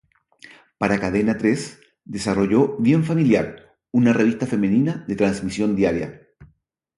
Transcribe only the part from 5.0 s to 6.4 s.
de transmisión diaria.